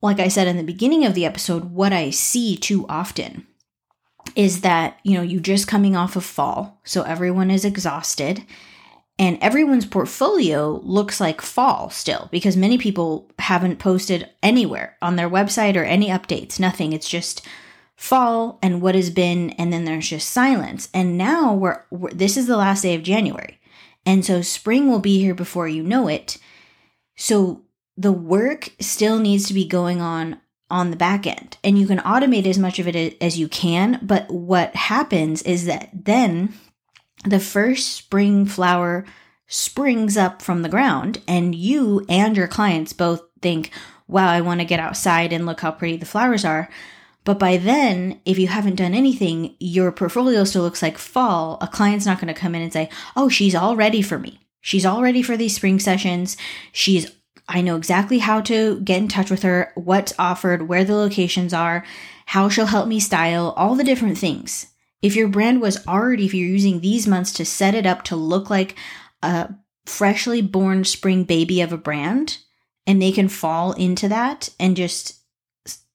like 0.01 0.21
I 0.21 0.29
said 0.29 0.47
in 0.47 0.57
the 0.57 0.63
beginning 0.63 1.05
of 1.05 1.15
the 1.15 1.27
episode, 1.27 1.65
what 1.65 1.93
I 1.93 2.11
see 2.11 2.57
too 2.57 2.87
often 2.89 3.47
is 4.37 4.61
that, 4.61 5.01
you 5.03 5.15
know, 5.15 5.23
you 5.23 5.41
just 5.41 5.67
coming 5.67 5.97
off 5.97 6.15
of 6.15 6.25
fall, 6.25 6.81
so 6.85 7.03
everyone 7.03 7.51
is 7.51 7.65
exhausted 7.65 8.45
and 9.19 9.39
everyone's 9.41 9.87
portfolio 9.87 10.81
looks 10.85 11.21
like 11.21 11.41
fall 11.41 11.91
still 11.91 12.29
because 12.31 12.57
many 12.57 12.79
people 12.79 13.29
haven't 13.39 13.81
posted 13.81 14.29
anywhere 14.43 14.97
on 15.03 15.17
their 15.17 15.29
website 15.29 15.77
or 15.77 15.83
any 15.83 16.09
updates, 16.09 16.61
nothing. 16.61 16.93
It's 16.93 17.09
just 17.09 17.45
fall 17.97 18.61
and 18.63 18.81
what 18.81 18.95
has 18.95 19.11
been, 19.11 19.51
and 19.51 19.73
then 19.73 19.85
there's 19.85 20.09
just 20.09 20.31
silence. 20.31 20.89
And 20.95 21.19
now 21.19 21.53
we're, 21.53 21.83
we're 21.91 22.13
this 22.13 22.37
is 22.37 22.47
the 22.47 22.57
last 22.57 22.83
day 22.83 22.95
of 22.95 23.03
January. 23.03 23.59
And 24.07 24.25
so 24.25 24.41
spring 24.41 24.89
will 24.89 25.01
be 25.01 25.19
here 25.19 25.35
before 25.35 25.67
you 25.67 25.83
know 25.83 26.07
it. 26.07 26.39
So 27.17 27.63
the 27.97 28.13
work 28.13 28.71
still 28.81 29.19
needs 29.19 29.49
to 29.49 29.55
be 29.55 29.67
going 29.67 30.01
on 30.01 30.41
on 30.71 30.91
the 30.91 30.97
back 30.97 31.27
end 31.27 31.57
and 31.65 31.79
you 31.79 31.87
can 31.87 31.99
automate 32.01 32.47
as 32.47 32.59
much 32.59 32.79
of 32.79 32.87
it 32.87 33.17
as 33.21 33.39
you 33.39 33.49
can. 33.49 33.99
But 34.01 34.31
what 34.31 34.77
happens 34.77 35.43
is 35.43 35.65
that 35.65 35.91
then 35.93 36.55
the 37.25 37.41
first 37.41 37.93
spring 37.93 38.47
flower 38.47 39.05
springs 39.47 40.17
up 40.17 40.43
from 40.43 40.63
the 40.63 40.69
ground, 40.69 41.21
and 41.27 41.55
you 41.55 42.05
and 42.09 42.37
your 42.37 42.49
clients 42.49 42.93
both 42.93 43.23
think, 43.41 43.71
wow, 44.07 44.29
I 44.29 44.41
want 44.41 44.61
to 44.61 44.67
get 44.67 44.81
outside 44.81 45.33
and 45.33 45.47
look 45.47 45.61
how 45.61 45.71
pretty 45.71 45.97
the 45.97 46.07
flowers 46.07 46.45
are. 46.45 46.69
But 47.25 47.39
by 47.39 47.57
then, 47.59 48.21
if 48.25 48.39
you 48.39 48.49
haven't 48.49 48.77
done 48.77 48.95
anything, 48.95 49.55
your 49.59 49.93
portfolio 49.93 50.45
still 50.45 50.63
looks 50.63 50.83
like 50.83 50.97
fall. 50.97 51.59
A 51.61 51.69
client's 51.69 52.07
not 52.07 52.21
going 52.21 52.33
to 52.33 52.41
come 52.41 52.55
in 52.55 52.63
and 52.63 52.73
say, 52.73 52.89
oh, 53.17 53.29
she's 53.29 53.55
all 53.55 53.77
ready 53.77 54.01
for 54.01 54.19
me. 54.19 54.41
She's 54.61 54.87
all 54.87 55.03
ready 55.03 55.23
for 55.23 55.37
these 55.37 55.55
spring 55.55 55.79
sessions. 55.79 56.37
She's, 56.73 57.11
I 57.47 57.61
know 57.61 57.77
exactly 57.77 58.19
how 58.19 58.41
to 58.43 58.81
get 58.81 58.99
in 58.99 59.09
touch 59.09 59.31
with 59.31 59.43
her, 59.43 59.73
what's 59.75 60.15
offered, 60.19 60.69
where 60.69 60.85
the 60.85 60.95
locations 60.95 61.53
are, 61.53 61.85
how 62.27 62.49
she'll 62.49 62.67
help 62.67 62.89
me 62.89 63.01
style, 63.01 63.53
all 63.57 63.75
the 63.75 63.85
different 63.85 64.19
things. 64.19 64.67
If 65.01 65.15
your 65.15 65.29
brand 65.29 65.61
was 65.61 65.87
already, 65.87 66.27
if 66.27 66.35
you're 66.35 66.49
using 66.49 66.81
these 66.81 67.07
months 67.07 67.33
to 67.35 67.45
set 67.45 67.75
it 67.75 67.87
up 67.87 68.03
to 68.05 68.17
look 68.17 68.51
like 68.51 68.77
a 69.23 69.55
freshly 69.87 70.43
born 70.43 70.85
spring 70.85 71.25
baby 71.25 71.61
of 71.61 71.73
a 71.73 71.79
brand, 71.79 72.39
and 72.87 73.01
they 73.01 73.13
can 73.13 73.29
fall 73.29 73.73
into 73.73 74.09
that 74.09 74.49
and 74.59 74.77
just 74.77 75.21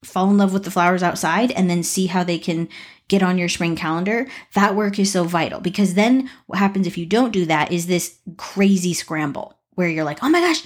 fall 0.03 0.29
in 0.29 0.37
love 0.37 0.53
with 0.53 0.63
the 0.63 0.71
flowers 0.71 1.01
outside 1.01 1.51
and 1.51 1.69
then 1.69 1.81
see 1.81 2.05
how 2.05 2.23
they 2.23 2.37
can 2.37 2.69
get 3.07 3.23
on 3.23 3.37
your 3.37 3.49
spring 3.49 3.75
calendar, 3.75 4.27
that 4.53 4.75
work 4.75 4.99
is 4.99 5.11
so 5.11 5.23
vital 5.23 5.59
because 5.59 5.93
then 5.93 6.29
what 6.45 6.59
happens 6.59 6.87
if 6.87 6.97
you 6.97 7.05
don't 7.05 7.31
do 7.31 7.45
that 7.45 7.71
is 7.71 7.87
this 7.87 8.19
crazy 8.37 8.93
scramble 8.93 9.59
where 9.71 9.89
you're 9.89 10.03
like, 10.03 10.23
oh 10.23 10.29
my 10.29 10.39
gosh, 10.39 10.63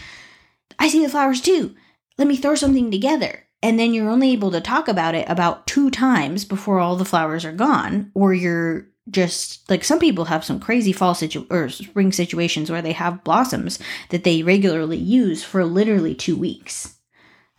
I 0.77 0.89
see 0.89 1.03
the 1.03 1.09
flowers 1.09 1.41
too. 1.41 1.75
Let 2.17 2.27
me 2.27 2.35
throw 2.35 2.55
something 2.55 2.91
together 2.91 3.46
and 3.67 3.77
then 3.77 3.93
you're 3.93 4.09
only 4.09 4.31
able 4.31 4.49
to 4.51 4.61
talk 4.61 4.87
about 4.87 5.13
it 5.13 5.27
about 5.29 5.67
two 5.67 5.91
times 5.91 6.45
before 6.45 6.79
all 6.79 6.95
the 6.95 7.03
flowers 7.03 7.43
are 7.43 7.51
gone 7.51 8.09
or 8.13 8.33
you're 8.33 8.87
just 9.09 9.69
like 9.69 9.83
some 9.83 9.99
people 9.99 10.23
have 10.25 10.45
some 10.45 10.57
crazy 10.57 10.93
fall 10.93 11.13
situ 11.13 11.45
or 11.49 11.67
spring 11.67 12.13
situations 12.13 12.71
where 12.71 12.81
they 12.81 12.93
have 12.93 13.25
blossoms 13.25 13.77
that 14.07 14.23
they 14.23 14.41
regularly 14.41 14.95
use 14.95 15.43
for 15.43 15.65
literally 15.65 16.15
two 16.15 16.37
weeks. 16.37 16.97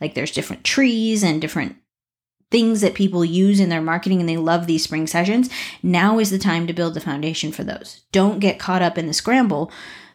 Like 0.01 0.15
there's 0.15 0.31
different 0.31 0.65
trees 0.65 1.23
and 1.23 1.43
different 1.43 1.77
things 2.51 2.81
that 2.81 2.95
people 2.95 3.23
use 3.23 3.61
in 3.61 3.69
their 3.69 3.83
marketing 3.83 4.21
and 4.21 4.29
they 4.29 4.39
love 4.39 4.67
these 4.67 4.85
spring 4.85 5.07
sessions. 5.07 5.51
Now 5.83 6.19
is 6.19 6.31
the 6.31 6.39
time 6.39 6.67
to 6.69 6.73
build 6.73 6.95
the 6.95 7.03
foundation 7.03 7.53
for 7.53 7.65
those. 7.65 8.05
Don't 8.13 8.39
get 8.39 8.59
caught 8.59 8.81
up 8.81 8.97
in 8.97 9.07
the 9.07 9.13
scramble 9.13 9.71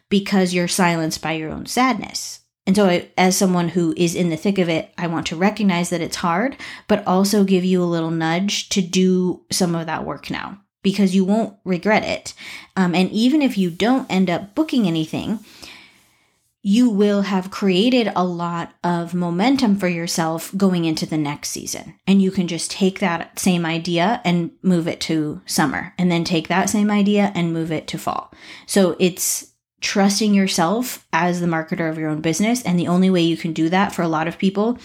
because 0.08 0.52
you're 0.52 0.66
silenced 0.66 1.22
by 1.22 1.32
your 1.34 1.50
own 1.50 1.66
sadness 1.66 2.40
and 2.66 2.74
so, 2.74 2.86
I, 2.86 3.10
as 3.18 3.36
someone 3.36 3.68
who 3.70 3.92
is 3.96 4.14
in 4.14 4.30
the 4.30 4.36
thick 4.36 4.58
of 4.58 4.68
it, 4.70 4.92
I 4.96 5.06
want 5.06 5.26
to 5.26 5.36
recognize 5.36 5.90
that 5.90 6.00
it's 6.00 6.16
hard, 6.16 6.56
but 6.88 7.06
also 7.06 7.44
give 7.44 7.64
you 7.64 7.82
a 7.82 7.84
little 7.84 8.10
nudge 8.10 8.70
to 8.70 8.80
do 8.80 9.44
some 9.50 9.74
of 9.74 9.86
that 9.86 10.04
work 10.04 10.30
now 10.30 10.60
because 10.82 11.14
you 11.14 11.24
won't 11.24 11.56
regret 11.64 12.04
it. 12.04 12.34
Um, 12.76 12.94
and 12.94 13.10
even 13.10 13.42
if 13.42 13.58
you 13.58 13.70
don't 13.70 14.10
end 14.10 14.30
up 14.30 14.54
booking 14.54 14.86
anything, 14.86 15.40
you 16.62 16.88
will 16.88 17.22
have 17.22 17.50
created 17.50 18.10
a 18.16 18.24
lot 18.24 18.72
of 18.82 19.12
momentum 19.12 19.76
for 19.76 19.88
yourself 19.88 20.50
going 20.56 20.86
into 20.86 21.04
the 21.04 21.18
next 21.18 21.50
season. 21.50 21.94
And 22.06 22.22
you 22.22 22.30
can 22.30 22.48
just 22.48 22.70
take 22.70 23.00
that 23.00 23.38
same 23.38 23.66
idea 23.66 24.22
and 24.24 24.50
move 24.62 24.88
it 24.88 25.00
to 25.02 25.42
summer, 25.44 25.92
and 25.98 26.10
then 26.10 26.24
take 26.24 26.48
that 26.48 26.70
same 26.70 26.90
idea 26.90 27.32
and 27.34 27.52
move 27.52 27.70
it 27.70 27.86
to 27.88 27.98
fall. 27.98 28.32
So 28.66 28.96
it's 28.98 29.53
trusting 29.84 30.32
yourself 30.32 31.06
as 31.12 31.40
the 31.40 31.46
marketer 31.46 31.90
of 31.90 31.98
your 31.98 32.08
own 32.08 32.22
business. 32.22 32.62
And 32.62 32.78
the 32.78 32.88
only 32.88 33.10
way 33.10 33.20
you 33.20 33.36
can 33.36 33.52
do 33.52 33.68
that 33.68 33.94
for 33.94 34.00
a 34.00 34.08
lot 34.08 34.26
of 34.26 34.38
people, 34.38 34.78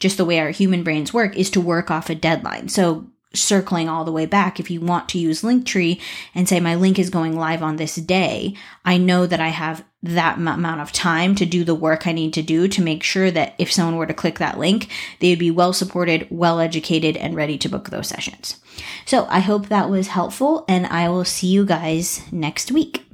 just 0.00 0.16
the 0.16 0.24
way 0.24 0.40
our 0.40 0.50
human 0.50 0.82
brains 0.82 1.14
work, 1.14 1.36
is 1.36 1.48
to 1.50 1.60
work 1.60 1.92
off 1.92 2.10
a 2.10 2.14
deadline. 2.16 2.68
So 2.68 3.06
circling 3.32 3.88
all 3.88 4.04
the 4.04 4.12
way 4.12 4.26
back, 4.26 4.58
if 4.58 4.68
you 4.68 4.80
want 4.80 5.08
to 5.08 5.18
use 5.18 5.42
Linktree 5.42 6.00
and 6.34 6.48
say 6.48 6.58
my 6.58 6.74
link 6.74 6.98
is 6.98 7.08
going 7.08 7.36
live 7.36 7.62
on 7.62 7.76
this 7.76 7.94
day, 7.94 8.56
I 8.84 8.98
know 8.98 9.26
that 9.26 9.40
I 9.40 9.48
have 9.48 9.84
that 10.02 10.38
amount 10.38 10.80
of 10.80 10.90
time 10.90 11.36
to 11.36 11.46
do 11.46 11.62
the 11.62 11.76
work 11.76 12.08
I 12.08 12.12
need 12.12 12.34
to 12.34 12.42
do 12.42 12.66
to 12.66 12.82
make 12.82 13.04
sure 13.04 13.30
that 13.30 13.54
if 13.58 13.70
someone 13.70 13.96
were 13.96 14.06
to 14.06 14.12
click 14.12 14.40
that 14.40 14.58
link, 14.58 14.90
they 15.20 15.30
would 15.30 15.38
be 15.38 15.52
well 15.52 15.72
supported, 15.72 16.26
well 16.30 16.58
educated, 16.58 17.16
and 17.16 17.36
ready 17.36 17.56
to 17.58 17.68
book 17.68 17.90
those 17.90 18.08
sessions. 18.08 18.60
So 19.06 19.26
I 19.30 19.38
hope 19.38 19.68
that 19.68 19.88
was 19.88 20.08
helpful, 20.08 20.64
and 20.68 20.86
I 20.86 21.08
will 21.08 21.24
see 21.24 21.46
you 21.46 21.64
guys 21.64 22.20
next 22.32 22.72
week. 22.72 23.04